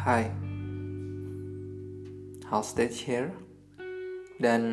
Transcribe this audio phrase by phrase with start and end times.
[0.00, 0.32] Hai
[2.48, 3.36] Hal Stage here?
[4.40, 4.64] Dan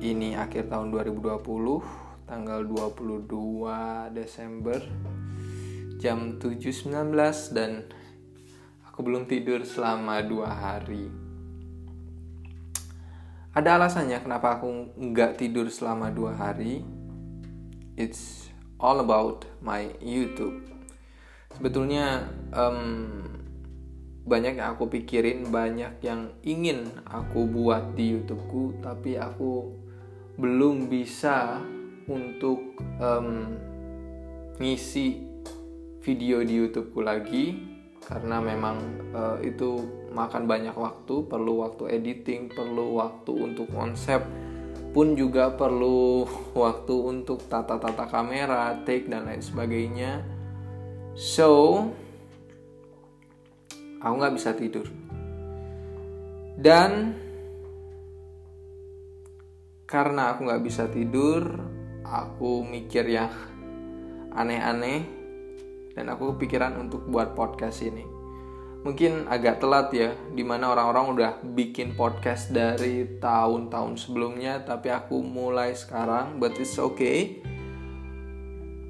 [0.00, 1.44] ini akhir tahun 2020
[2.24, 4.80] Tanggal 22 Desember
[6.00, 6.88] Jam 7.19
[7.52, 7.84] dan
[8.88, 11.12] Aku belum tidur selama dua hari.
[13.52, 16.80] Ada alasannya kenapa aku nggak tidur selama dua hari?
[17.92, 18.48] It's
[18.80, 20.64] all about my YouTube.
[21.52, 22.24] Sebetulnya
[22.56, 23.35] um,
[24.26, 29.70] banyak yang aku pikirin banyak yang ingin aku buat di YouTubeku tapi aku
[30.36, 31.62] belum bisa
[32.10, 33.54] untuk um,
[34.58, 35.22] ngisi
[36.02, 37.54] video di YouTubeku lagi
[38.02, 38.76] karena memang
[39.14, 44.22] uh, itu makan banyak waktu perlu waktu editing perlu waktu untuk konsep
[44.96, 46.24] pun juga perlu
[46.66, 50.24] waktu untuk tata-tata kamera take dan lain sebagainya.
[51.12, 51.84] So,
[54.06, 54.86] aku nggak bisa tidur.
[56.54, 57.18] Dan
[59.82, 61.58] karena aku nggak bisa tidur,
[62.06, 63.34] aku mikir yang
[64.30, 65.02] aneh-aneh
[65.98, 68.06] dan aku kepikiran untuk buat podcast ini.
[68.86, 75.18] Mungkin agak telat ya, di mana orang-orang udah bikin podcast dari tahun-tahun sebelumnya, tapi aku
[75.26, 77.42] mulai sekarang, but it's okay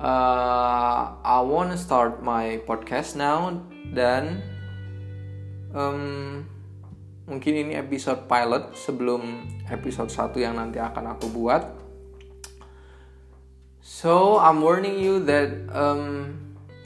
[0.01, 3.53] uh, I wanna start my podcast now
[3.93, 4.45] dan
[5.75, 6.45] um,
[7.27, 11.63] mungkin ini episode pilot sebelum episode 1 yang nanti akan aku buat.
[13.83, 16.35] So I'm warning you that um,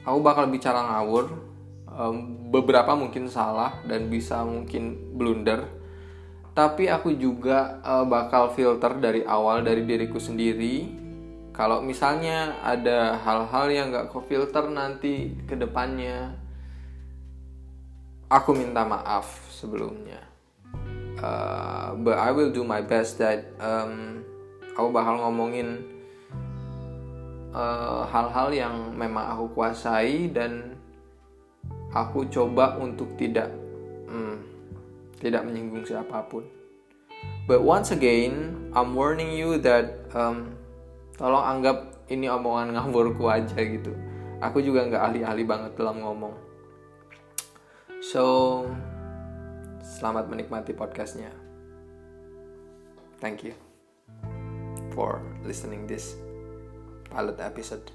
[0.05, 1.49] aku bakal bicara ngawur.
[1.91, 5.67] Um, beberapa mungkin salah dan bisa mungkin blunder.
[6.55, 11.01] Tapi aku juga uh, bakal filter dari awal dari diriku sendiri
[11.61, 16.33] kalau misalnya ada hal-hal yang gak kefilter nanti ke depannya
[18.31, 20.23] aku minta maaf sebelumnya.
[21.21, 24.25] Uh, but I will do my best that um,
[24.73, 25.85] aku bakal ngomongin
[27.53, 30.79] uh, hal-hal uh, yang memang aku kuasai dan
[31.93, 33.53] aku coba untuk tidak
[34.09, 34.41] hmm,
[35.21, 36.47] tidak menyinggung siapa pun.
[37.45, 40.57] But once again I'm warning you that um,
[41.21, 43.93] tolong anggap ini omongan ngawurku aja gitu.
[44.41, 46.50] Aku juga nggak ahli-ahli banget dalam ngomong
[48.01, 48.65] so
[49.85, 51.29] selamat menikmati podcastnya.
[53.21, 53.53] Thank you
[54.97, 56.17] for listening this
[57.13, 57.93] pilot episode